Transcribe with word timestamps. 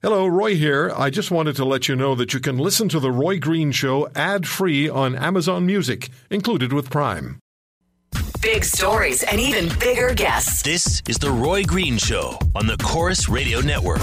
Hello, 0.00 0.28
Roy 0.28 0.54
here. 0.54 0.92
I 0.96 1.10
just 1.10 1.32
wanted 1.32 1.56
to 1.56 1.64
let 1.64 1.88
you 1.88 1.96
know 1.96 2.14
that 2.14 2.32
you 2.32 2.38
can 2.38 2.56
listen 2.56 2.88
to 2.90 3.00
The 3.00 3.10
Roy 3.10 3.40
Green 3.40 3.72
Show 3.72 4.08
ad 4.14 4.46
free 4.46 4.88
on 4.88 5.16
Amazon 5.16 5.66
Music, 5.66 6.08
included 6.30 6.72
with 6.72 6.88
Prime. 6.88 7.40
Big 8.40 8.64
stories 8.64 9.24
and 9.24 9.40
even 9.40 9.76
bigger 9.80 10.14
guests. 10.14 10.62
This 10.62 11.02
is 11.08 11.18
The 11.18 11.32
Roy 11.32 11.64
Green 11.64 11.98
Show 11.98 12.38
on 12.54 12.68
the 12.68 12.76
Corus 12.76 13.28
Radio 13.28 13.60
Network. 13.60 13.98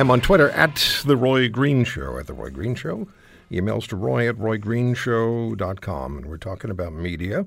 I'm 0.00 0.10
on 0.10 0.22
Twitter 0.22 0.48
at 0.52 1.02
The 1.04 1.14
Roy 1.14 1.50
Green 1.50 1.84
Show, 1.84 2.16
at 2.16 2.26
The 2.26 2.32
Roy 2.32 2.48
Green 2.48 2.74
Show. 2.74 3.06
Emails 3.52 3.86
to 3.88 3.96
roy 3.96 4.26
at 4.26 4.36
roygreenshow.com. 4.36 6.16
And 6.16 6.24
we're 6.24 6.38
talking 6.38 6.70
about 6.70 6.94
media 6.94 7.44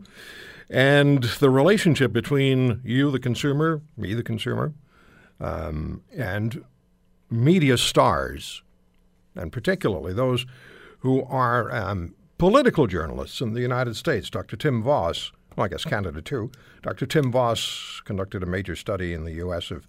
and 0.70 1.24
the 1.24 1.50
relationship 1.50 2.14
between 2.14 2.80
you, 2.84 3.10
the 3.10 3.18
consumer, 3.18 3.82
me, 3.98 4.14
the 4.14 4.22
consumer, 4.22 4.72
um, 5.40 6.04
and 6.16 6.64
media 7.32 7.76
stars, 7.76 8.62
and 9.34 9.52
particularly 9.52 10.14
those 10.14 10.46
who 11.00 11.24
are 11.24 11.74
um, 11.74 12.14
political 12.38 12.86
journalists 12.86 13.42
in 13.42 13.54
the 13.54 13.62
United 13.62 13.96
States. 13.96 14.30
Dr. 14.30 14.58
Tim 14.58 14.84
Voss, 14.84 15.32
well, 15.56 15.66
I 15.66 15.70
guess 15.70 15.86
Canada 15.86 16.22
too. 16.22 16.52
Dr. 16.84 17.08
Tim 17.08 17.32
Voss 17.32 18.04
conducted 18.06 18.44
a 18.44 18.46
major 18.46 18.76
study 18.76 19.12
in 19.12 19.24
the 19.24 19.34
U.S. 19.34 19.72
of 19.72 19.88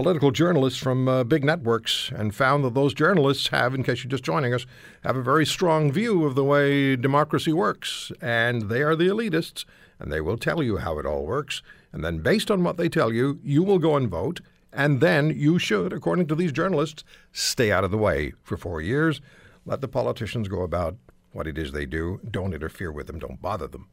political 0.00 0.30
journalists 0.30 0.78
from 0.78 1.06
uh, 1.06 1.22
big 1.22 1.44
networks 1.44 2.10
and 2.16 2.34
found 2.34 2.64
that 2.64 2.72
those 2.72 2.94
journalists 2.94 3.48
have, 3.48 3.74
in 3.74 3.82
case 3.82 4.02
you're 4.02 4.10
just 4.10 4.24
joining 4.24 4.54
us, 4.54 4.64
have 5.04 5.14
a 5.14 5.22
very 5.22 5.44
strong 5.44 5.92
view 5.92 6.24
of 6.24 6.34
the 6.34 6.42
way 6.42 6.96
democracy 6.96 7.52
works. 7.52 8.10
And 8.18 8.70
they 8.70 8.80
are 8.80 8.96
the 8.96 9.08
elitists, 9.08 9.66
and 9.98 10.10
they 10.10 10.22
will 10.22 10.38
tell 10.38 10.62
you 10.62 10.78
how 10.78 10.98
it 10.98 11.04
all 11.04 11.26
works. 11.26 11.60
And 11.92 12.02
then, 12.02 12.20
based 12.20 12.50
on 12.50 12.64
what 12.64 12.78
they 12.78 12.88
tell 12.88 13.12
you, 13.12 13.40
you 13.44 13.62
will 13.62 13.78
go 13.78 13.94
and 13.94 14.08
vote. 14.08 14.40
And 14.72 15.02
then 15.02 15.34
you 15.36 15.58
should, 15.58 15.92
according 15.92 16.28
to 16.28 16.34
these 16.34 16.50
journalists, 16.50 17.04
stay 17.30 17.70
out 17.70 17.84
of 17.84 17.90
the 17.90 17.98
way 17.98 18.32
for 18.42 18.56
four 18.56 18.80
years. 18.80 19.20
Let 19.66 19.82
the 19.82 19.88
politicians 19.88 20.48
go 20.48 20.62
about 20.62 20.96
what 21.32 21.46
it 21.46 21.58
is 21.58 21.72
they 21.72 21.84
do. 21.84 22.20
Don't 22.30 22.54
interfere 22.54 22.90
with 22.90 23.06
them. 23.06 23.18
Don't 23.18 23.42
bother 23.42 23.68
them. 23.68 23.88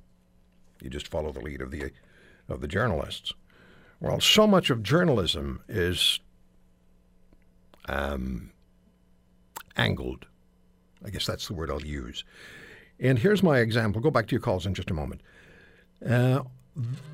You 0.82 0.90
just 0.90 1.10
follow 1.10 1.34
the 1.34 1.42
lead 1.42 1.62
of 1.62 1.72
the 1.72 1.92
of 2.48 2.62
the 2.62 2.68
journalists. 2.70 3.34
Well, 4.00 4.20
so 4.20 4.46
much 4.46 4.70
of 4.70 4.84
journalism 4.84 5.62
is 5.68 6.20
um, 7.88 8.52
angled. 9.76 10.26
I 11.06 11.10
guess 11.10 11.26
that's 11.26 11.48
the 11.48 11.54
word 11.54 11.72
I'll 11.72 11.82
use. 11.82 12.24
And 13.00 13.20
here's 13.20 13.44
my 13.44 13.60
example. 13.60 14.02
Go 14.02 14.12
back 14.12 14.28
to 14.28 14.32
your 14.32 14.42
calls 14.42 14.66
in 14.66 14.74
just 14.74 14.92
a 14.92 14.94
moment. 14.94 15.22
Uh, 16.08 16.42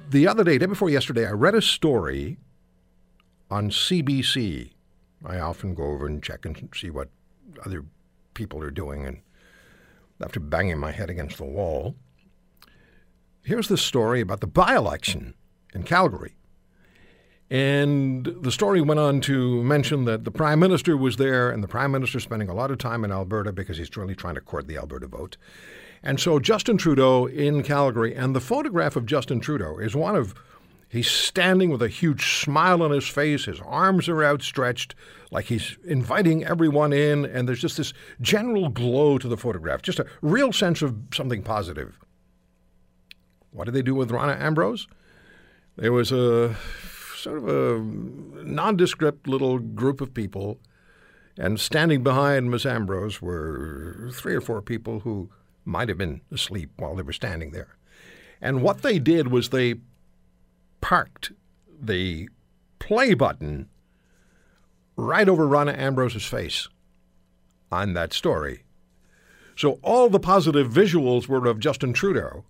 the 0.09 0.27
other 0.27 0.43
day, 0.43 0.57
day 0.57 0.65
before 0.65 0.89
yesterday, 0.89 1.25
I 1.25 1.31
read 1.31 1.55
a 1.55 1.61
story 1.61 2.37
on 3.49 3.69
CBC. 3.69 4.71
I 5.25 5.39
often 5.39 5.73
go 5.73 5.83
over 5.83 6.05
and 6.05 6.21
check 6.21 6.45
and 6.45 6.69
see 6.75 6.89
what 6.89 7.09
other 7.65 7.85
people 8.33 8.61
are 8.61 8.71
doing, 8.71 9.05
and 9.05 9.21
after 10.21 10.39
banging 10.39 10.79
my 10.79 10.91
head 10.91 11.09
against 11.09 11.37
the 11.37 11.45
wall, 11.45 11.95
here's 13.43 13.67
the 13.67 13.77
story 13.77 14.21
about 14.21 14.41
the 14.41 14.47
by 14.47 14.75
election 14.75 15.33
in 15.73 15.83
Calgary. 15.83 16.35
And 17.49 18.25
the 18.41 18.51
story 18.51 18.81
went 18.81 18.99
on 18.99 19.21
to 19.21 19.61
mention 19.63 20.05
that 20.05 20.23
the 20.23 20.31
prime 20.31 20.59
minister 20.59 20.97
was 20.97 21.17
there, 21.17 21.51
and 21.51 21.63
the 21.63 21.67
prime 21.67 21.91
minister 21.91 22.19
spending 22.19 22.49
a 22.49 22.53
lot 22.53 22.71
of 22.71 22.77
time 22.77 23.03
in 23.03 23.11
Alberta 23.11 23.51
because 23.51 23.77
he's 23.77 23.95
really 23.95 24.15
trying 24.15 24.35
to 24.35 24.41
court 24.41 24.67
the 24.67 24.77
Alberta 24.77 25.07
vote. 25.07 25.37
And 26.01 26.19
so 26.19 26.39
Justin 26.39 26.77
Trudeau 26.77 27.27
in 27.27 27.63
Calgary, 27.63 28.15
and 28.15 28.35
the 28.35 28.41
photograph 28.41 28.95
of 28.95 29.05
Justin 29.05 29.39
Trudeau 29.39 29.77
is 29.77 29.95
one 29.95 30.15
of 30.15 30.33
he's 30.89 31.09
standing 31.09 31.69
with 31.69 31.81
a 31.81 31.87
huge 31.87 32.39
smile 32.39 32.83
on 32.83 32.91
his 32.91 33.07
face, 33.07 33.45
his 33.45 33.59
arms 33.61 34.09
are 34.09 34.23
outstretched, 34.23 34.95
like 35.31 35.45
he's 35.45 35.77
inviting 35.85 36.43
everyone 36.45 36.93
in, 36.93 37.25
and 37.25 37.47
there's 37.47 37.61
just 37.61 37.77
this 37.77 37.93
general 38.21 38.69
glow 38.69 39.17
to 39.17 39.27
the 39.27 39.37
photograph, 39.37 39.81
just 39.81 39.99
a 39.99 40.05
real 40.21 40.51
sense 40.51 40.81
of 40.81 40.95
something 41.13 41.41
positive. 41.41 41.97
What 43.51 43.65
did 43.65 43.73
they 43.73 43.81
do 43.81 43.95
with 43.95 44.11
Rona 44.11 44.37
Ambrose? 44.39 44.87
There 45.77 45.93
was 45.93 46.11
a 46.11 46.55
sort 47.23 47.37
of 47.37 47.47
a 47.47 47.79
nondescript 48.43 49.27
little 49.27 49.57
group 49.59 50.01
of 50.01 50.13
people, 50.13 50.59
and 51.37 51.59
standing 51.59 52.03
behind 52.03 52.51
Miss 52.51 52.65
Ambrose 52.65 53.21
were 53.21 54.11
three 54.13 54.35
or 54.35 54.41
four 54.41 54.61
people 54.61 54.99
who 54.99 55.29
might 55.65 55.89
have 55.89 55.97
been 55.97 56.21
asleep 56.31 56.71
while 56.77 56.95
they 56.95 57.01
were 57.01 57.13
standing 57.13 57.51
there. 57.51 57.77
And 58.41 58.61
what 58.61 58.81
they 58.81 58.99
did 58.99 59.29
was 59.29 59.49
they 59.49 59.75
parked 60.81 61.31
the 61.81 62.29
play 62.79 63.13
button 63.13 63.69
right 64.97 65.29
over 65.29 65.47
Rona 65.47 65.71
Ambrose's 65.71 66.25
face 66.25 66.67
on 67.71 67.93
that 67.93 68.13
story. 68.13 68.63
So 69.55 69.79
all 69.81 70.09
the 70.09 70.19
positive 70.19 70.71
visuals 70.71 71.27
were 71.27 71.45
of 71.47 71.59
Justin 71.59 71.93
Trudeau, 71.93 72.43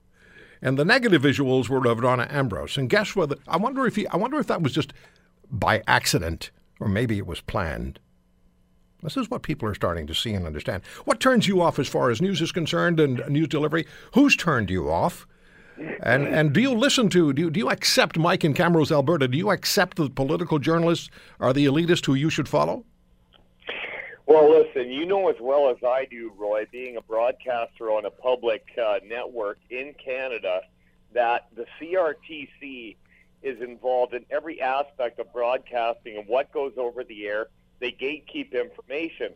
and 0.63 0.79
the 0.79 0.85
negative 0.85 1.21
visuals 1.21 1.67
were 1.67 1.85
of 1.85 1.99
Rona 1.99 2.25
Ambrose. 2.31 2.77
And 2.77 2.89
guess 2.89 3.15
what? 3.15 3.37
I 3.47 3.57
wonder 3.57 3.85
if 3.85 3.97
he, 3.97 4.07
I 4.07 4.15
wonder 4.15 4.39
if 4.39 4.47
that 4.47 4.63
was 4.63 4.71
just 4.71 4.93
by 5.51 5.83
accident, 5.85 6.51
or 6.79 6.87
maybe 6.87 7.17
it 7.17 7.27
was 7.27 7.41
planned. 7.41 7.99
This 9.03 9.17
is 9.17 9.29
what 9.29 9.43
people 9.43 9.67
are 9.67 9.75
starting 9.75 10.07
to 10.07 10.15
see 10.15 10.33
and 10.33 10.47
understand. 10.47 10.81
What 11.03 11.19
turns 11.19 11.49
you 11.49 11.61
off 11.61 11.77
as 11.77 11.89
far 11.89 12.09
as 12.09 12.21
news 12.21 12.41
is 12.41 12.53
concerned 12.53 13.01
and 13.01 13.21
news 13.27 13.49
delivery? 13.49 13.85
Who's 14.13 14.37
turned 14.37 14.69
you 14.69 14.89
off? 14.89 15.27
And 16.01 16.25
and 16.27 16.53
do 16.53 16.61
you 16.61 16.71
listen 16.71 17.09
to 17.09 17.33
do 17.33 17.41
you, 17.41 17.49
do 17.49 17.59
you 17.59 17.69
accept 17.69 18.17
Mike 18.17 18.45
in 18.45 18.53
Camrose, 18.53 18.91
Alberta? 18.91 19.27
Do 19.27 19.37
you 19.37 19.49
accept 19.49 19.97
the 19.97 20.09
political 20.09 20.59
journalists 20.59 21.09
are 21.39 21.51
the 21.51 21.65
elitist 21.65 22.05
who 22.05 22.13
you 22.13 22.29
should 22.29 22.47
follow? 22.47 22.85
Well, 24.25 24.49
listen, 24.49 24.89
you 24.89 25.05
know 25.05 25.29
as 25.29 25.35
well 25.41 25.69
as 25.69 25.77
I 25.83 26.05
do, 26.05 26.31
Roy, 26.37 26.65
being 26.71 26.95
a 26.95 27.01
broadcaster 27.01 27.91
on 27.91 28.05
a 28.05 28.09
public 28.09 28.65
uh, 28.81 28.99
network 29.05 29.59
in 29.69 29.93
Canada, 30.03 30.61
that 31.13 31.47
the 31.55 31.65
CRTC 31.79 32.95
is 33.41 33.61
involved 33.61 34.13
in 34.13 34.25
every 34.31 34.61
aspect 34.61 35.19
of 35.19 35.31
broadcasting 35.33 36.17
and 36.17 36.27
what 36.27 36.53
goes 36.53 36.73
over 36.77 37.03
the 37.03 37.27
air. 37.27 37.47
They 37.79 37.91
gatekeep 37.91 38.53
information. 38.53 39.33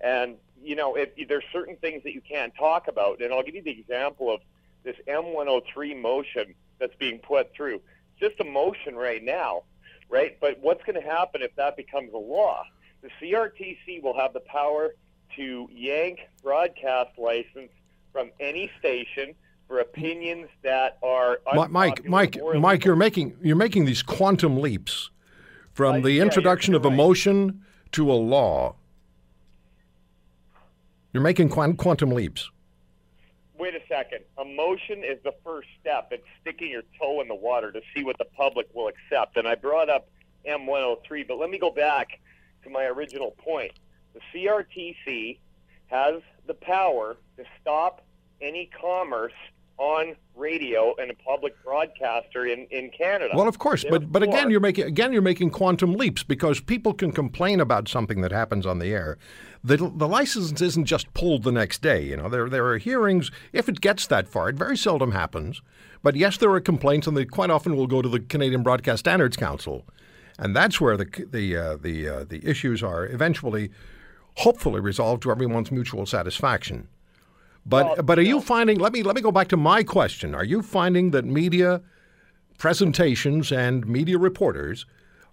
And, 0.00 0.36
you 0.62 0.76
know, 0.76 0.96
if, 0.96 1.08
if 1.16 1.28
there's 1.28 1.44
certain 1.50 1.76
things 1.76 2.02
that 2.04 2.12
you 2.12 2.20
can't 2.20 2.54
talk 2.54 2.88
about, 2.88 3.22
and 3.22 3.32
I'll 3.32 3.42
give 3.42 3.54
you 3.54 3.62
the 3.62 3.70
example 3.70 4.32
of 4.32 4.40
this 4.84 4.96
M103 5.08 6.00
motion 6.00 6.54
that's 6.78 6.94
being 6.96 7.18
put 7.18 7.54
through. 7.54 7.76
It's 7.76 8.20
just 8.20 8.40
a 8.40 8.44
motion 8.44 8.96
right 8.96 9.24
now, 9.24 9.62
right? 10.10 10.36
But 10.40 10.58
what's 10.60 10.84
going 10.84 11.00
to 11.00 11.06
happen 11.06 11.40
if 11.40 11.54
that 11.56 11.76
becomes 11.76 12.12
a 12.12 12.18
law? 12.18 12.64
The 13.02 13.10
CRTC 13.20 14.02
will 14.02 14.16
have 14.18 14.32
the 14.32 14.40
power 14.40 14.94
to 15.36 15.68
yank 15.72 16.20
broadcast 16.42 17.18
license 17.18 17.70
from 18.12 18.30
any 18.40 18.70
station 18.78 19.34
for 19.68 19.80
opinions 19.80 20.48
that 20.62 20.98
are 21.02 21.40
Mike, 21.54 22.04
Mike, 22.06 22.34
Mike, 22.58 22.84
you're 22.84 22.96
making 22.96 23.36
you're 23.42 23.56
making 23.56 23.84
these 23.84 24.02
quantum 24.02 24.60
leaps 24.60 25.10
from 25.72 25.96
uh, 25.96 26.00
the 26.00 26.20
introduction 26.20 26.72
yeah, 26.72 26.78
of 26.78 26.84
a 26.84 26.88
right. 26.88 26.96
motion 26.96 27.62
to 27.92 28.10
a 28.10 28.14
law. 28.14 28.74
You're 31.12 31.22
making 31.22 31.48
quantum 31.48 32.10
leaps. 32.10 32.50
Wait 33.58 33.74
a 33.74 33.80
second. 33.88 34.20
A 34.38 34.44
motion 34.44 35.02
is 35.02 35.18
the 35.24 35.32
first 35.42 35.68
step. 35.80 36.08
It's 36.10 36.26
sticking 36.42 36.70
your 36.70 36.82
toe 37.00 37.22
in 37.22 37.28
the 37.28 37.34
water 37.34 37.72
to 37.72 37.80
see 37.94 38.04
what 38.04 38.18
the 38.18 38.26
public 38.36 38.68
will 38.74 38.88
accept. 38.88 39.36
And 39.38 39.48
I 39.48 39.54
brought 39.54 39.88
up 39.88 40.08
M103, 40.46 41.26
but 41.26 41.38
let 41.38 41.48
me 41.48 41.58
go 41.58 41.70
back 41.70 42.20
to 42.66 42.72
my 42.72 42.84
original 42.84 43.32
point. 43.38 43.72
The 44.14 44.20
CRTC 44.34 45.38
has 45.86 46.20
the 46.46 46.54
power 46.54 47.16
to 47.36 47.44
stop 47.60 48.02
any 48.40 48.70
commerce 48.80 49.32
on 49.78 50.16
radio 50.34 50.94
and 50.98 51.10
a 51.10 51.14
public 51.14 51.54
broadcaster 51.62 52.46
in, 52.46 52.66
in 52.70 52.90
Canada. 52.90 53.34
Well, 53.34 53.46
of 53.46 53.58
course, 53.58 53.82
Therefore, 53.82 54.00
but 54.00 54.12
but 54.12 54.22
again, 54.22 54.50
you're 54.50 54.60
making 54.60 54.86
again 54.86 55.12
you're 55.12 55.20
making 55.20 55.50
quantum 55.50 55.92
leaps 55.92 56.22
because 56.22 56.60
people 56.60 56.94
can 56.94 57.12
complain 57.12 57.60
about 57.60 57.88
something 57.88 58.22
that 58.22 58.32
happens 58.32 58.64
on 58.64 58.78
the 58.78 58.92
air. 58.92 59.18
The 59.62 59.76
the 59.76 60.08
license 60.08 60.62
isn't 60.62 60.86
just 60.86 61.12
pulled 61.12 61.42
the 61.42 61.52
next 61.52 61.82
day. 61.82 62.02
You 62.04 62.16
know, 62.16 62.28
there 62.30 62.48
there 62.48 62.66
are 62.66 62.78
hearings. 62.78 63.30
If 63.52 63.68
it 63.68 63.82
gets 63.82 64.06
that 64.06 64.28
far, 64.28 64.48
it 64.48 64.56
very 64.56 64.78
seldom 64.78 65.12
happens. 65.12 65.60
But 66.02 66.16
yes, 66.16 66.38
there 66.38 66.50
are 66.52 66.60
complaints, 66.60 67.06
and 67.06 67.16
they 67.16 67.26
quite 67.26 67.50
often 67.50 67.76
will 67.76 67.86
go 67.86 68.00
to 68.00 68.08
the 68.08 68.20
Canadian 68.20 68.62
Broadcast 68.62 69.00
Standards 69.00 69.36
Council 69.36 69.84
and 70.38 70.54
that's 70.54 70.80
where 70.80 70.96
the 70.96 71.26
the 71.30 71.56
uh, 71.56 71.76
the 71.76 72.08
uh, 72.08 72.24
the 72.24 72.46
issues 72.48 72.82
are 72.82 73.06
eventually, 73.06 73.70
hopefully, 74.34 74.80
resolved 74.80 75.22
to 75.22 75.30
everyone's 75.30 75.70
mutual 75.70 76.06
satisfaction. 76.06 76.88
But 77.64 77.86
well, 77.86 78.02
but 78.02 78.18
are 78.18 78.22
you 78.22 78.40
finding? 78.40 78.78
Let 78.78 78.92
me 78.92 79.02
let 79.02 79.16
me 79.16 79.22
go 79.22 79.32
back 79.32 79.48
to 79.48 79.56
my 79.56 79.82
question. 79.82 80.34
Are 80.34 80.44
you 80.44 80.62
finding 80.62 81.10
that 81.10 81.24
media 81.24 81.82
presentations 82.58 83.52
and 83.52 83.86
media 83.86 84.18
reporters 84.18 84.86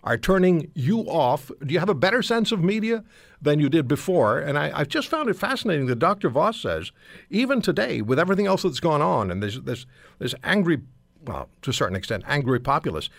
are 0.03 0.17
turning 0.17 0.69
you 0.73 1.01
off. 1.01 1.49
Do 1.65 1.73
you 1.73 1.79
have 1.79 1.89
a 1.89 1.95
better 1.95 2.21
sense 2.21 2.51
of 2.51 2.61
media 2.63 3.03
than 3.41 3.59
you 3.59 3.69
did 3.69 3.87
before? 3.87 4.39
And 4.39 4.57
I, 4.57 4.77
have 4.77 4.89
just 4.89 5.07
found 5.07 5.29
it 5.29 5.35
fascinating 5.35 5.85
that 5.87 5.99
Dr. 5.99 6.29
Voss 6.29 6.61
says, 6.61 6.91
even 7.29 7.61
today, 7.61 8.01
with 8.01 8.19
everything 8.19 8.45
else 8.45 8.63
that's 8.63 8.81
gone 8.81 9.01
on, 9.01 9.31
and 9.31 9.41
there's 9.41 9.61
there's 9.61 9.85
there's 10.19 10.35
angry, 10.43 10.81
well, 11.25 11.49
to 11.61 11.69
a 11.69 11.73
certain 11.73 11.95
extent, 11.95 12.23
angry 12.27 12.59
populace. 12.59 13.09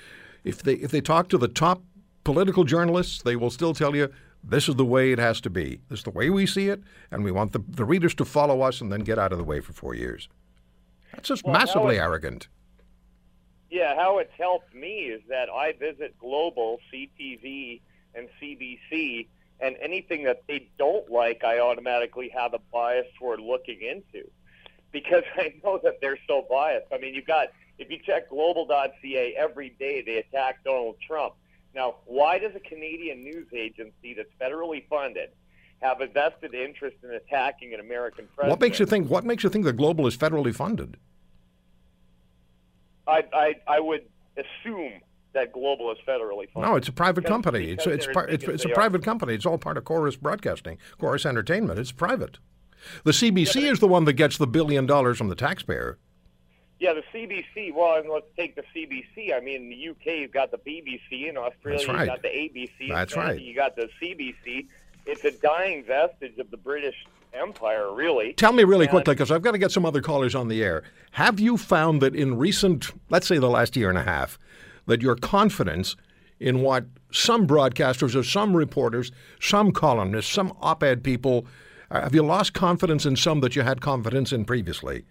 If 0.45 0.63
they 0.63 0.75
if 0.75 0.91
they 0.91 1.01
talk 1.01 1.29
to 1.31 1.39
the 1.39 1.49
top 1.49 1.83
political 2.23 2.65
journalists, 2.65 3.23
they 3.23 3.37
will 3.37 3.51
still 3.51 3.75
tell 3.75 3.97
you 3.97 4.13
this 4.43 4.69
is 4.69 4.77
the 4.77 4.85
way 4.85 5.13
it 5.13 5.19
has 5.19 5.41
to 5.43 5.51
be. 5.51 5.81
This 5.89 6.01
is 6.01 6.05
the 6.05 6.11
way 6.11 6.31
we 6.31 6.47
see 6.47 6.69
it, 6.69 6.83
and 7.11 7.25
we 7.25 7.33
want 7.33 7.53
the, 7.53 7.61
the 7.67 7.85
readers 7.85 8.15
to 8.17 8.25
follow 8.25 8.61
us 8.61 8.81
and 8.81 8.93
then 8.93 9.01
get 9.01 9.19
out 9.19 9.33
of 9.33 9.39
the 9.39 9.45
way 9.45 9.61
for 9.61 9.73
four 9.73 9.95
years. 9.95 10.29
That's 11.13 11.29
just 11.29 11.45
well, 11.45 11.55
massively 11.55 11.99
arrogant. 11.99 12.49
Yeah, 13.71 13.97
how 13.97 14.19
it's 14.19 14.33
helped 14.39 14.75
me 14.75 15.07
is 15.07 15.23
that 15.29 15.49
I 15.49 15.73
visit 15.73 16.19
Global, 16.19 16.79
CTV, 16.93 17.81
and 18.15 18.29
CBC, 18.41 19.27
and 19.61 19.77
anything 19.81 20.25
that 20.25 20.43
they 20.47 20.69
don't 20.79 21.11
like, 21.11 21.43
I 21.43 21.61
automatically 21.61 22.29
have 22.37 22.55
a 22.55 22.61
bias 22.73 23.07
toward 23.19 23.41
looking 23.41 23.81
into 23.81 24.29
because 24.93 25.25
I 25.37 25.55
know 25.65 25.81
that 25.83 26.01
they're 26.01 26.19
so 26.27 26.47
biased. 26.49 26.87
I 26.93 26.99
mean, 26.99 27.15
you've 27.15 27.27
got, 27.27 27.49
if 27.79 27.91
you 27.91 27.99
check 28.05 28.31
global.ca 28.31 29.35
every 29.37 29.71
day, 29.79 30.03
they 30.03 30.17
attack 30.17 30.63
Donald 30.65 30.97
Trump. 31.07 31.35
Now, 31.75 31.97
why 32.07 32.39
does 32.39 32.53
a 32.55 32.61
Canadian 32.61 33.23
news 33.23 33.49
agency 33.53 34.15
that's 34.15 34.31
federally 34.41 34.87
funded 34.89 35.31
have 35.83 36.01
a 36.01 36.07
vested 36.07 36.55
interest 36.55 36.97
in 37.03 37.11
attacking 37.11 37.75
an 37.75 37.81
American 37.81 38.29
president? 38.35 38.51
What 38.51 38.61
makes 38.61 38.79
you 38.79 38.87
think? 38.87 39.11
What 39.11 39.25
makes 39.25 39.43
you 39.43 39.51
think 39.51 39.65
the 39.65 39.73
Global 39.73 40.07
is 40.07 40.17
federally 40.17 40.55
funded? 40.55 40.97
I, 43.07 43.25
I, 43.33 43.55
I 43.67 43.81
would 43.81 44.05
assume 44.37 44.93
that 45.35 45.53
Global 45.53 45.91
is 45.91 45.99
federally 46.07 46.49
funded. 46.53 46.71
No, 46.71 46.77
it's 46.77 46.89
a 46.89 46.93
private 46.93 47.23
because, 47.23 47.31
company. 47.31 47.67
Because 47.67 47.87
it's 47.87 48.07
it's, 48.07 48.15
par- 48.15 48.29
it's, 48.29 48.45
it's 48.45 48.65
a 48.65 48.69
private 48.71 49.03
company. 49.03 49.35
It's 49.35 49.45
all 49.45 49.59
part 49.59 49.77
of 49.77 49.85
Corus 49.85 50.17
Broadcasting, 50.17 50.79
Corus 50.99 51.27
Entertainment. 51.27 51.79
It's 51.79 51.93
private. 51.93 52.39
The 53.03 53.11
CBC 53.11 53.63
yeah, 53.63 53.73
is 53.73 53.81
the 53.81 53.89
one 53.89 54.05
that 54.05 54.13
gets 54.13 54.39
the 54.39 54.47
billion 54.47 54.87
dollars 54.87 55.19
from 55.19 55.29
the 55.29 55.35
taxpayer. 55.35 55.99
Yeah, 56.81 56.95
the 56.95 57.03
CBC. 57.13 57.73
Well, 57.75 57.99
and 57.99 58.09
let's 58.09 58.27
take 58.37 58.57
the 58.57 58.65
CBC. 58.75 59.35
I 59.35 59.41
mean, 59.41 59.63
in 59.63 59.69
the 59.71 59.89
UK, 59.91 60.21
you've 60.21 60.33
got 60.33 60.51
the 60.51 60.59
BBC. 60.59 61.29
In 61.29 61.37
Australia, 61.37 61.87
right. 61.89 61.99
you've 62.01 62.09
got 62.09 62.23
the 62.23 62.29
ABC. 62.29 62.89
That's 62.89 63.17
right. 63.17 63.41
You 63.41 63.55
got 63.55 63.77
the 63.77 63.89
CBC. 64.01 64.67
It's 65.07 65.25
a 65.25 65.31
dying 65.31 65.85
vestige 65.85 66.39
of 66.39 66.51
the 66.51 66.57
British 66.57 66.97
empire, 67.33 67.93
really. 67.93 68.33
Tell 68.35 68.53
me 68.53 68.65
really 68.65 68.87
and, 68.87 68.91
quickly, 68.91 69.15
because 69.15 69.31
I've 69.31 69.43
got 69.43 69.53
to 69.53 69.59
get 69.59 69.71
some 69.71 69.85
other 69.85 70.01
callers 70.01 70.35
on 70.35 70.49
the 70.49 70.63
air. 70.63 70.83
Have 71.13 71.39
you 71.39 71.57
found 71.57 72.01
that 72.03 72.15
in 72.15 72.39
recent, 72.39 72.91
let's 73.11 73.27
say 73.27 73.39
the 73.39 73.51
last 73.51 73.77
year 73.77 73.89
and 73.89 73.99
a 73.99 74.03
half, 74.03 74.39
that 74.87 75.03
your 75.03 75.17
confidence 75.17 75.97
in 76.41 76.61
what 76.61 76.87
some 77.11 77.47
broadcasters 77.47 78.15
or 78.15 78.23
some 78.23 78.57
reporters, 78.57 79.13
some 79.41 79.73
columnists, 79.73 80.33
some 80.33 80.57
op 80.61 80.83
ed 80.83 81.03
people, 81.03 81.47
uh, 81.91 82.03
have 82.03 82.15
you 82.15 82.23
lost 82.23 82.55
confidence 82.55 83.07
in 83.07 83.17
some 83.17 83.41
that 83.41 83.55
you 83.55 83.63
had 83.63 83.81
confidence 83.81 84.33
in 84.33 84.45
previously? 84.45 85.05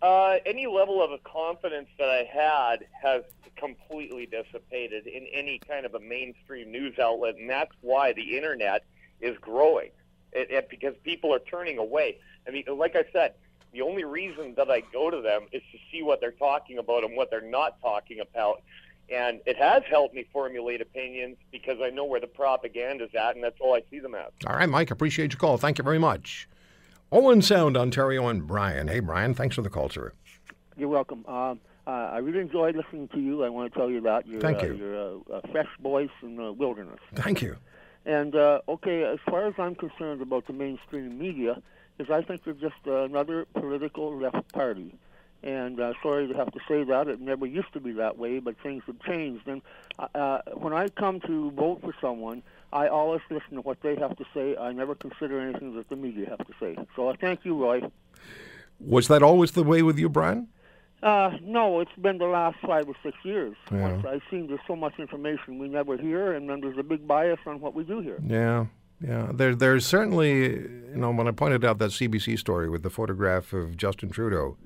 Uh, 0.00 0.36
any 0.46 0.66
level 0.66 1.02
of 1.02 1.10
a 1.10 1.18
confidence 1.18 1.88
that 1.98 2.08
I 2.08 2.28
had 2.32 2.86
has 3.02 3.24
completely 3.56 4.26
dissipated 4.26 5.06
in 5.06 5.26
any 5.32 5.58
kind 5.66 5.84
of 5.84 5.94
a 5.94 6.00
mainstream 6.00 6.70
news 6.70 6.98
outlet, 6.98 7.36
and 7.36 7.50
that's 7.50 7.72
why 7.80 8.12
the 8.12 8.36
internet 8.36 8.84
is 9.20 9.36
growing 9.38 9.90
it, 10.32 10.50
it, 10.50 10.68
because 10.68 10.94
people 11.02 11.34
are 11.34 11.40
turning 11.40 11.78
away. 11.78 12.18
I 12.46 12.50
mean, 12.50 12.64
like 12.76 12.96
I 12.96 13.04
said, 13.12 13.34
the 13.72 13.82
only 13.82 14.04
reason 14.04 14.54
that 14.56 14.70
I 14.70 14.80
go 14.92 15.10
to 15.10 15.20
them 15.20 15.46
is 15.52 15.62
to 15.72 15.78
see 15.90 16.02
what 16.02 16.20
they're 16.20 16.30
talking 16.32 16.78
about 16.78 17.04
and 17.04 17.16
what 17.16 17.30
they're 17.30 17.40
not 17.40 17.80
talking 17.80 18.20
about. 18.20 18.62
And 19.10 19.40
it 19.46 19.56
has 19.56 19.82
helped 19.88 20.14
me 20.14 20.26
formulate 20.32 20.80
opinions 20.80 21.36
because 21.50 21.78
I 21.82 21.90
know 21.90 22.04
where 22.04 22.20
the 22.20 22.26
propaganda's 22.26 23.14
at, 23.14 23.34
and 23.34 23.42
that's 23.42 23.58
all 23.60 23.74
I 23.74 23.82
see 23.90 23.98
them 23.98 24.14
as. 24.14 24.30
All 24.46 24.56
right, 24.56 24.68
Mike, 24.68 24.90
appreciate 24.90 25.32
your 25.32 25.38
call. 25.38 25.56
Thank 25.56 25.78
you 25.78 25.84
very 25.84 25.98
much. 25.98 26.48
Owen 27.10 27.40
Sound, 27.40 27.76
Ontario, 27.76 28.28
and 28.28 28.46
Brian. 28.46 28.88
Hey, 28.88 29.00
Brian, 29.00 29.32
thanks 29.32 29.56
for 29.56 29.62
the 29.62 29.70
call, 29.70 29.88
sir. 29.88 30.12
You're 30.76 30.90
welcome. 30.90 31.24
Um, 31.26 31.58
uh, 31.86 31.90
I 31.90 32.18
really 32.18 32.40
enjoyed 32.40 32.76
listening 32.76 33.08
to 33.08 33.18
you. 33.18 33.44
I 33.44 33.48
want 33.48 33.72
to 33.72 33.78
tell 33.78 33.88
you 33.90 33.96
about 33.96 34.26
your, 34.26 34.40
Thank 34.40 34.60
you. 34.60 34.72
Uh, 34.72 34.74
you're 34.74 34.94
a, 34.94 35.16
a, 35.32 35.48
fresh 35.50 35.68
voice 35.82 36.10
in 36.22 36.36
the 36.36 36.52
wilderness. 36.52 37.00
Thank 37.14 37.40
you. 37.40 37.56
And 38.04 38.36
uh, 38.36 38.60
okay, 38.68 39.04
as 39.04 39.18
far 39.24 39.46
as 39.46 39.54
I'm 39.58 39.74
concerned 39.74 40.20
about 40.20 40.46
the 40.46 40.52
mainstream 40.52 41.18
media, 41.18 41.62
is 41.98 42.10
I 42.10 42.20
think 42.22 42.44
they're 42.44 42.52
just 42.52 42.76
uh, 42.86 43.04
another 43.04 43.46
political 43.54 44.14
left 44.18 44.52
party. 44.52 44.94
And 45.42 45.80
uh, 45.80 45.94
sorry 46.02 46.28
to 46.28 46.34
have 46.34 46.52
to 46.52 46.60
say 46.68 46.84
that, 46.84 47.08
it 47.08 47.20
never 47.22 47.46
used 47.46 47.72
to 47.72 47.80
be 47.80 47.92
that 47.92 48.18
way, 48.18 48.38
but 48.38 48.56
things 48.62 48.82
have 48.86 49.00
changed. 49.00 49.48
And 49.48 49.62
uh, 49.98 50.08
uh 50.14 50.42
when 50.54 50.74
I 50.74 50.88
come 50.88 51.20
to 51.20 51.50
vote 51.52 51.80
for 51.80 51.94
someone, 52.02 52.42
I 52.72 52.88
always 52.88 53.20
listen 53.30 53.54
to 53.54 53.60
what 53.60 53.80
they 53.82 53.96
have 53.96 54.16
to 54.16 54.24
say. 54.34 54.56
I 54.56 54.72
never 54.72 54.94
consider 54.94 55.40
anything 55.40 55.74
that 55.76 55.88
the 55.88 55.96
media 55.96 56.28
have 56.30 56.46
to 56.46 56.52
say. 56.60 56.76
So 56.94 57.08
I 57.08 57.16
thank 57.16 57.44
you, 57.44 57.56
Roy. 57.56 57.82
Was 58.80 59.08
that 59.08 59.22
always 59.22 59.52
the 59.52 59.62
way 59.62 59.82
with 59.82 59.98
you, 59.98 60.08
Brian? 60.08 60.48
Uh, 61.02 61.30
no, 61.42 61.80
it's 61.80 61.94
been 62.00 62.18
the 62.18 62.26
last 62.26 62.58
five 62.66 62.88
or 62.88 62.94
six 63.02 63.16
years. 63.22 63.56
Yeah. 63.70 64.02
I've 64.08 64.22
seen 64.30 64.48
there's 64.48 64.60
so 64.66 64.74
much 64.74 64.98
information 64.98 65.58
we 65.58 65.68
never 65.68 65.96
hear, 65.96 66.32
and 66.32 66.50
then 66.50 66.60
there's 66.60 66.78
a 66.78 66.82
big 66.82 67.06
bias 67.06 67.38
on 67.46 67.60
what 67.60 67.74
we 67.74 67.84
do 67.84 68.00
hear. 68.00 68.18
Yeah, 68.24 68.66
yeah. 69.00 69.30
There, 69.32 69.54
there's 69.54 69.86
certainly, 69.86 70.42
you 70.42 70.96
know, 70.96 71.12
when 71.12 71.28
I 71.28 71.30
pointed 71.30 71.64
out 71.64 71.78
that 71.78 71.92
CBC 71.92 72.38
story 72.38 72.68
with 72.68 72.82
the 72.82 72.90
photograph 72.90 73.52
of 73.52 73.76
Justin 73.76 74.10
Trudeau, 74.10 74.56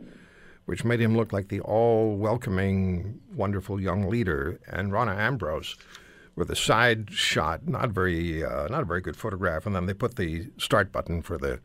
which 0.64 0.84
made 0.84 1.00
him 1.00 1.16
look 1.16 1.32
like 1.32 1.48
the 1.48 1.60
all-welcoming, 1.60 3.20
wonderful 3.34 3.80
young 3.80 4.08
leader, 4.08 4.58
and 4.68 4.90
Rona 4.90 5.14
Ambrose 5.14 5.76
with 6.34 6.50
a 6.50 6.56
side 6.56 7.10
shot, 7.10 7.68
not 7.68 7.90
very, 7.90 8.44
uh, 8.44 8.68
not 8.68 8.82
a 8.82 8.86
very 8.86 9.00
good 9.00 9.16
photograph, 9.16 9.66
and 9.66 9.74
then 9.74 9.86
they 9.86 9.94
put 9.94 10.16
the 10.16 10.48
start 10.58 10.92
button 10.92 11.22
for 11.22 11.38
the 11.38 11.60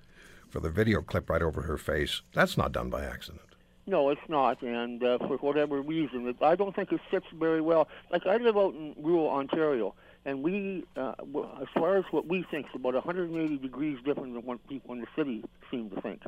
for 0.50 0.62
the 0.62 0.70
video 0.70 1.02
clip 1.02 1.30
right 1.30 1.42
over 1.42 1.64
her 1.64 1.78
face. 1.78 2.22
That's 2.34 2.58
not 2.58 2.72
done 2.72 2.90
by 2.90 3.04
accident. 3.04 3.42
No, 3.86 4.10
it's 4.10 4.22
not, 4.28 4.62
and 4.62 5.02
uh, 5.02 5.18
for 5.20 5.38
whatever 5.38 5.82
reason, 5.82 6.34
I 6.42 6.56
don't 6.56 6.76
think 6.76 6.92
it 6.92 7.00
fits 7.10 7.26
very 7.34 7.62
well. 7.62 7.88
Like 8.12 8.26
I 8.26 8.38
live 8.38 8.58
out 8.58 8.74
in 8.74 8.94
rural 8.98 9.30
Ontario, 9.30 9.94
and 10.26 10.44
we, 10.44 10.84
uh, 10.98 11.14
as 11.62 11.68
far 11.74 11.96
as 11.96 12.04
what 12.12 12.28
we 12.28 12.46
think, 12.52 12.66
is 12.68 12.76
about 12.76 12.96
180 12.96 13.58
degrees 13.58 13.98
different 14.04 14.34
than 14.34 14.44
what 14.44 14.66
people 14.68 14.94
in 14.94 15.00
the 15.00 15.08
city 15.16 15.44
seem 15.72 15.90
to 15.92 16.02
think. 16.02 16.22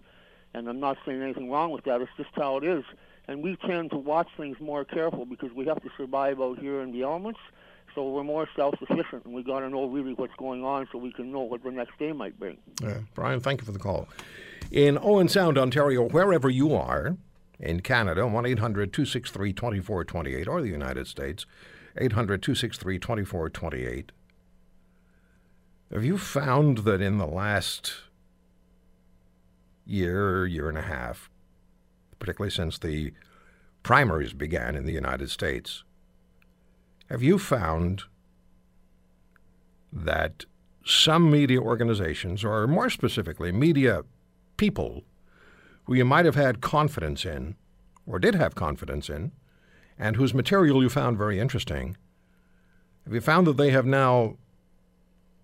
And 0.53 0.69
I'm 0.69 0.79
not 0.79 0.97
saying 1.05 1.21
anything 1.21 1.51
wrong 1.51 1.71
with 1.71 1.83
that. 1.83 2.01
It's 2.01 2.11
just 2.15 2.29
how 2.33 2.57
it 2.57 2.63
is. 2.63 2.85
And 3.27 3.43
we 3.43 3.57
tend 3.57 3.91
to 3.91 3.97
watch 3.97 4.29
things 4.37 4.57
more 4.59 4.85
careful 4.85 5.25
because 5.25 5.51
we 5.51 5.65
have 5.65 5.81
to 5.83 5.89
survive 5.97 6.41
out 6.41 6.59
here 6.59 6.81
in 6.81 6.93
the 6.93 7.03
elements. 7.03 7.39
So 7.95 8.09
we're 8.09 8.23
more 8.23 8.47
self-sufficient, 8.55 9.25
and 9.25 9.33
we 9.33 9.43
got 9.43 9.59
to 9.59 9.69
know 9.69 9.85
really 9.85 10.13
what's 10.13 10.35
going 10.37 10.63
on 10.63 10.87
so 10.91 10.97
we 10.97 11.11
can 11.11 11.31
know 11.31 11.41
what 11.41 11.63
the 11.63 11.71
next 11.71 11.97
day 11.97 12.11
might 12.11 12.39
bring. 12.39 12.57
Yeah. 12.81 12.99
Brian, 13.13 13.39
thank 13.39 13.61
you 13.61 13.65
for 13.65 13.71
the 13.71 13.79
call. 13.79 14.07
In 14.71 14.97
Owen 15.01 15.27
Sound, 15.27 15.57
Ontario, 15.57 16.07
wherever 16.07 16.49
you 16.49 16.75
are, 16.75 17.17
in 17.59 17.81
Canada, 17.81 18.25
1 18.25 18.45
800 18.45 18.93
263 18.93 19.53
2428, 19.53 20.47
or 20.47 20.61
the 20.61 20.69
United 20.69 21.07
States, 21.07 21.45
800 21.97 22.41
263 22.41 22.99
2428. 22.99 24.11
Have 25.91 26.05
you 26.05 26.17
found 26.17 26.79
that 26.79 27.01
in 27.01 27.17
the 27.17 27.25
last 27.25 27.93
year, 29.85 30.45
year 30.45 30.69
and 30.69 30.77
a 30.77 30.83
half, 30.83 31.29
particularly 32.19 32.51
since 32.51 32.77
the 32.77 33.11
primaries 33.81 34.33
began 34.33 34.75
in 34.75 34.85
the 34.85 34.93
United 34.93 35.31
States, 35.31 35.83
have 37.09 37.23
you 37.23 37.39
found 37.39 38.03
that 39.91 40.45
some 40.85 41.29
media 41.31 41.59
organizations, 41.59 42.43
or 42.43 42.67
more 42.67 42.89
specifically, 42.89 43.51
media 43.51 44.03
people, 44.57 45.03
who 45.85 45.95
you 45.95 46.05
might 46.05 46.25
have 46.25 46.35
had 46.35 46.61
confidence 46.61 47.25
in, 47.25 47.55
or 48.05 48.19
did 48.19 48.35
have 48.35 48.55
confidence 48.55 49.09
in, 49.09 49.31
and 49.97 50.15
whose 50.15 50.33
material 50.33 50.81
you 50.81 50.89
found 50.89 51.17
very 51.17 51.39
interesting, 51.39 51.97
have 53.05 53.13
you 53.13 53.21
found 53.21 53.47
that 53.47 53.57
they 53.57 53.71
have 53.71 53.85
now, 53.85 54.37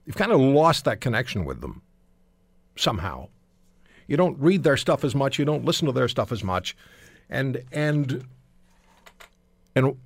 you've 0.05 0.15
kind 0.15 0.31
of 0.31 0.39
lost 0.39 0.85
that 0.85 1.01
connection 1.01 1.45
with 1.45 1.61
them 1.61 1.81
somehow? 2.75 3.27
You 4.07 4.17
don't 4.17 4.39
read 4.39 4.63
their 4.63 4.77
stuff 4.77 5.03
as 5.03 5.15
much, 5.15 5.39
you 5.39 5.45
don't 5.45 5.65
listen 5.65 5.87
to 5.87 5.91
their 5.91 6.07
stuff 6.07 6.31
as 6.31 6.43
much, 6.43 6.77
and, 7.27 7.63
and, 7.71 8.27
and, 9.75 9.97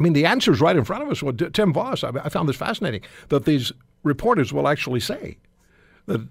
I 0.00 0.02
mean, 0.02 0.14
the 0.14 0.24
answer 0.24 0.50
is 0.50 0.62
right 0.62 0.76
in 0.76 0.84
front 0.84 1.02
of 1.02 1.10
us. 1.10 1.22
What 1.22 1.52
Tim 1.52 1.74
Voss, 1.74 2.02
I 2.02 2.30
found 2.30 2.48
this 2.48 2.56
fascinating, 2.56 3.02
that 3.28 3.44
these 3.44 3.70
reporters 4.02 4.50
will 4.50 4.66
actually 4.66 5.00
say 5.00 5.36
that 6.06 6.26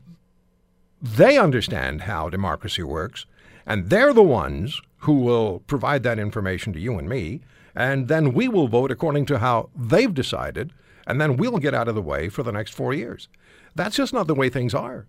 they 0.99 1.37
understand 1.37 2.01
how 2.01 2.29
democracy 2.29 2.81
works, 2.81 3.27
and 3.67 3.91
they're 3.91 4.11
the 4.11 4.23
ones 4.23 4.81
who 4.99 5.19
will 5.19 5.59
provide 5.67 6.01
that 6.01 6.17
information 6.17 6.73
to 6.73 6.79
you 6.79 6.97
and 6.97 7.07
me, 7.07 7.41
and 7.75 8.07
then 8.07 8.33
we 8.33 8.47
will 8.47 8.67
vote 8.67 8.89
according 8.89 9.27
to 9.27 9.37
how 9.37 9.69
they've 9.75 10.15
decided, 10.15 10.73
and 11.05 11.21
then 11.21 11.37
we'll 11.37 11.59
get 11.59 11.75
out 11.75 11.87
of 11.87 11.93
the 11.93 12.01
way 12.01 12.27
for 12.27 12.41
the 12.41 12.51
next 12.51 12.73
four 12.73 12.91
years. 12.91 13.27
That's 13.75 13.95
just 13.95 14.13
not 14.13 14.25
the 14.25 14.33
way 14.33 14.49
things 14.49 14.73
are. 14.73 15.05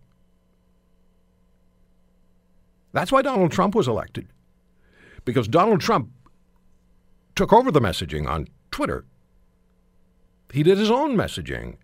That's 2.92 3.10
why 3.10 3.22
Donald 3.22 3.52
Trump 3.52 3.74
was 3.74 3.88
elected. 3.88 4.28
Because 5.24 5.48
Donald 5.48 5.80
Trump 5.80 6.10
took 7.40 7.54
over 7.54 7.70
the 7.70 7.80
messaging 7.80 8.28
on 8.28 8.46
Twitter. 8.70 9.06
He 10.52 10.62
did 10.62 10.76
his 10.76 10.90
own 10.90 11.16
messaging. 11.16 11.76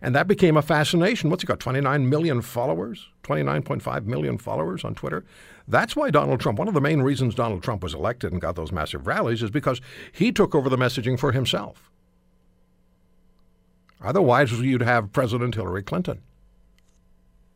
And 0.00 0.14
that 0.14 0.28
became 0.28 0.56
a 0.56 0.62
fascination. 0.62 1.28
What's 1.28 1.42
he 1.42 1.46
got? 1.48 1.58
29 1.58 2.08
million 2.08 2.40
followers? 2.40 3.08
29.5 3.24 4.04
million 4.06 4.38
followers 4.38 4.84
on 4.84 4.94
Twitter? 4.94 5.24
That's 5.66 5.96
why 5.96 6.10
Donald 6.10 6.38
Trump, 6.38 6.60
one 6.60 6.68
of 6.68 6.74
the 6.74 6.80
main 6.80 7.02
reasons 7.02 7.34
Donald 7.34 7.64
Trump 7.64 7.82
was 7.82 7.94
elected 7.94 8.30
and 8.30 8.40
got 8.40 8.54
those 8.54 8.70
massive 8.70 9.08
rallies 9.08 9.42
is 9.42 9.50
because 9.50 9.80
he 10.12 10.30
took 10.30 10.54
over 10.54 10.68
the 10.68 10.78
messaging 10.78 11.18
for 11.18 11.32
himself. 11.32 11.90
Otherwise, 14.00 14.52
you'd 14.52 14.82
have 14.82 15.12
President 15.12 15.56
Hillary 15.56 15.82
Clinton. 15.82 16.22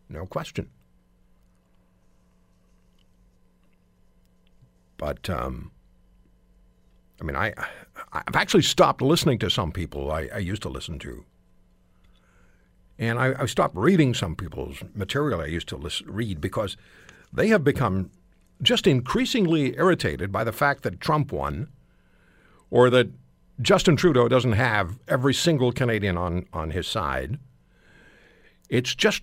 No 0.08 0.26
question. 0.26 0.68
But, 4.98 5.30
um, 5.30 5.70
I 7.20 7.24
mean, 7.24 7.36
I, 7.36 7.54
I've 8.12 8.36
actually 8.36 8.62
stopped 8.62 9.00
listening 9.00 9.38
to 9.40 9.50
some 9.50 9.72
people 9.72 10.10
I, 10.10 10.28
I 10.34 10.38
used 10.38 10.62
to 10.62 10.68
listen 10.68 10.98
to. 11.00 11.24
And 12.98 13.18
I, 13.18 13.34
I, 13.42 13.46
stopped 13.46 13.76
reading 13.76 14.14
some 14.14 14.36
people's 14.36 14.82
material 14.94 15.40
I 15.40 15.46
used 15.46 15.68
to 15.68 15.90
read 16.06 16.40
because 16.40 16.76
they 17.32 17.48
have 17.48 17.62
become 17.62 18.10
just 18.62 18.86
increasingly 18.86 19.76
irritated 19.76 20.32
by 20.32 20.44
the 20.44 20.52
fact 20.52 20.82
that 20.82 21.00
Trump 21.00 21.30
won 21.30 21.68
or 22.70 22.88
that 22.90 23.08
Justin 23.60 23.96
Trudeau 23.96 24.28
doesn't 24.28 24.52
have 24.52 24.98
every 25.08 25.34
single 25.34 25.72
Canadian 25.72 26.16
on, 26.16 26.46
on 26.52 26.70
his 26.70 26.86
side. 26.86 27.38
It's 28.68 28.94
just, 28.94 29.22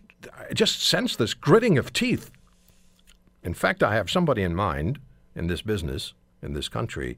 I 0.49 0.53
just 0.53 0.81
sense 0.81 1.15
this 1.15 1.33
gritting 1.33 1.77
of 1.77 1.93
teeth. 1.93 2.31
In 3.43 3.53
fact, 3.53 3.83
I 3.83 3.95
have 3.95 4.09
somebody 4.09 4.43
in 4.43 4.55
mind 4.55 4.99
in 5.35 5.47
this 5.47 5.61
business, 5.61 6.13
in 6.41 6.53
this 6.53 6.69
country, 6.69 7.17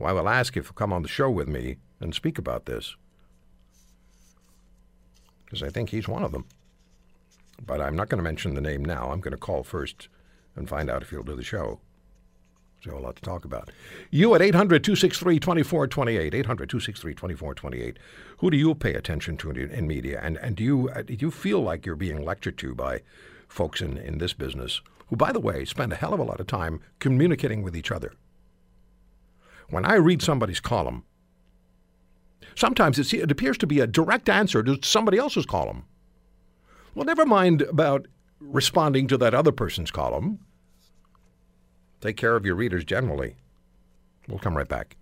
I 0.00 0.12
will 0.12 0.28
ask 0.28 0.56
if 0.56 0.66
he'll 0.66 0.74
come 0.74 0.92
on 0.92 1.02
the 1.02 1.08
show 1.08 1.30
with 1.30 1.48
me 1.48 1.76
and 2.00 2.14
speak 2.14 2.38
about 2.38 2.66
this 2.66 2.96
because 5.44 5.62
I 5.62 5.68
think 5.68 5.90
he's 5.90 6.08
one 6.08 6.22
of 6.22 6.32
them. 6.32 6.46
But 7.64 7.80
I'm 7.80 7.94
not 7.94 8.08
going 8.08 8.18
to 8.18 8.24
mention 8.24 8.54
the 8.54 8.60
name 8.60 8.84
now. 8.84 9.10
I'm 9.10 9.20
going 9.20 9.32
to 9.32 9.38
call 9.38 9.62
first 9.62 10.08
and 10.56 10.68
find 10.68 10.90
out 10.90 11.02
if 11.02 11.10
he'll 11.10 11.22
do 11.22 11.36
the 11.36 11.44
show. 11.44 11.80
There's 12.82 12.96
a 12.96 13.00
lot 13.00 13.16
to 13.16 13.22
talk 13.22 13.44
about. 13.44 13.70
You 14.10 14.34
at 14.34 14.42
800 14.42 14.82
263 14.82 15.38
2428. 15.38 16.34
800 16.34 16.70
263 16.70 17.14
2428. 17.14 17.98
Who 18.38 18.50
do 18.50 18.56
you 18.56 18.74
pay 18.74 18.94
attention 18.94 19.36
to 19.38 19.50
in, 19.50 19.70
in 19.70 19.86
media? 19.86 20.20
And, 20.22 20.38
and 20.38 20.56
do, 20.56 20.64
you, 20.64 20.88
uh, 20.88 21.02
do 21.02 21.14
you 21.18 21.30
feel 21.30 21.60
like 21.60 21.86
you're 21.86 21.96
being 21.96 22.24
lectured 22.24 22.58
to 22.58 22.74
by 22.74 23.02
folks 23.46 23.80
in, 23.80 23.98
in 23.98 24.18
this 24.18 24.32
business 24.32 24.80
who, 25.08 25.16
by 25.16 25.32
the 25.32 25.40
way, 25.40 25.64
spend 25.64 25.92
a 25.92 25.96
hell 25.96 26.14
of 26.14 26.20
a 26.20 26.24
lot 26.24 26.40
of 26.40 26.46
time 26.46 26.80
communicating 26.98 27.62
with 27.62 27.76
each 27.76 27.92
other? 27.92 28.14
When 29.72 29.84
I 29.84 29.94
read 29.94 30.22
somebody's 30.22 30.60
column, 30.60 31.04
Sometimes 32.54 32.98
it 32.98 33.30
appears 33.30 33.58
to 33.58 33.66
be 33.66 33.80
a 33.80 33.86
direct 33.86 34.28
answer 34.28 34.62
to 34.62 34.78
somebody 34.82 35.18
else's 35.18 35.46
column. 35.46 35.84
Well, 36.94 37.06
never 37.06 37.24
mind 37.24 37.62
about 37.62 38.06
responding 38.40 39.06
to 39.08 39.16
that 39.18 39.34
other 39.34 39.52
person's 39.52 39.90
column. 39.90 40.40
Take 42.00 42.16
care 42.16 42.36
of 42.36 42.44
your 42.44 42.56
readers 42.56 42.84
generally. 42.84 43.36
We'll 44.28 44.38
come 44.38 44.56
right 44.56 44.68
back. 44.68 44.96